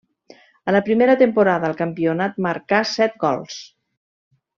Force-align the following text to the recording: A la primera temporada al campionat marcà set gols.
A 0.71 0.73
la 0.75 0.79
primera 0.87 1.15
temporada 1.19 1.67
al 1.71 1.77
campionat 1.81 2.39
marcà 2.49 2.81
set 2.93 3.21
gols. 3.25 3.59